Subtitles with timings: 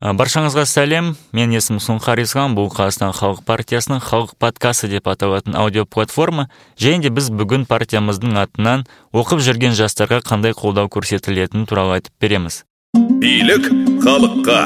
[0.00, 1.12] баршаңызға сәлем.
[1.34, 6.48] Мен есімім сұңқар исlam бұл қазақстан халық партиясының халық подкасты деп аталатын аудио платформа.
[6.78, 12.62] Және де біз бүгін партиямыздың атынан оқып жүрген жастарға қандай қолдау көрсетілетіні туралы айтып береміз.
[12.94, 13.66] Билік
[14.04, 14.60] халыққа.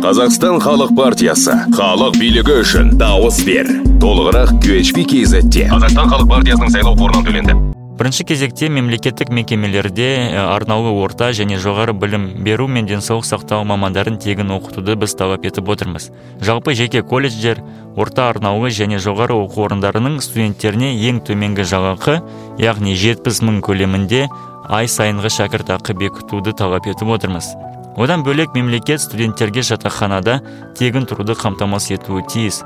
[0.00, 1.52] Қазақстан халық партиясы.
[1.76, 3.68] Халық билігі үшін дауыс бер.
[4.00, 7.58] Толығырақ qhp kzте қазақстан халық партиясының сайлау қорынан төленді.
[8.00, 14.54] Бірінші кезекте мемлекеттік мекемелерде арнаулы орта және жоғары білім беру мен денсаулық сақтау мамандарын тегін
[14.56, 16.08] оқытуды біз талап етіп отырмыз.
[16.40, 17.60] Жалпы жеке колледждер
[18.00, 22.22] орта арнаулы және жоғары оқу орындарының студенттеріне ең төменгі жалақы
[22.56, 24.30] яғни жетпіс мың көлемінде
[24.64, 27.52] ай сайынғы шәкіртақы бекітуді талап етіп отырмыз.
[28.00, 30.40] Одан бөлек мемлекет студенттерге жатақханада
[30.78, 32.64] тегін тұруды қамтамасыз етуі тиіс.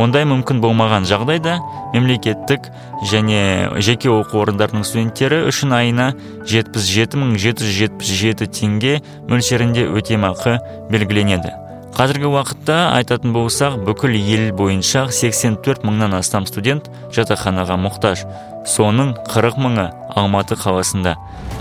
[0.00, 1.58] Ондай мүмкін болмаған жағдайда
[1.94, 2.70] мемлекеттік
[3.10, 6.12] және жеке оқу орындарының студенттері үшін айына
[6.50, 8.96] жетпіс жеті мың жеті жүз жетпіс жеті теңге
[9.30, 10.58] мөлшерінде өтемақы
[10.90, 11.54] белгіленеді.
[11.94, 18.24] Қазіргі уақытта айтатын болсақ бүкіл ел бойынша 84 мыңнан астам студент жатақханаға мұқтаж.
[18.66, 19.84] Соның 40 мыңы
[20.18, 21.14] алматы қаласында.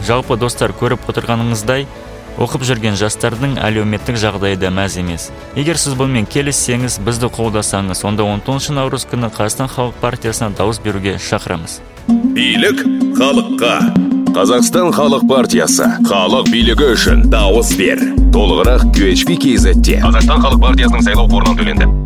[0.07, 1.85] Жалпы достар көріп отырғаныңыздай
[2.41, 5.29] оқып жүрген жастардың әлеуметтік жағдайы да мәз емес.
[5.55, 11.17] Егер сіз бұнымен келіссеңіз бізді қолдасаңыз онда 19 наурыз күні қазақстан халық партиясына дауыс беруге
[11.21, 11.81] шақырамыз.
[12.33, 12.85] Билік
[13.19, 13.75] халыққа.
[14.33, 15.85] Қазақстан халық партиясы.
[16.09, 18.01] Халық билігі үшін дауыс бер.
[18.33, 22.02] Толығырақ qhp kzте қазақстан халық партиясының сайлау қорынан төленді.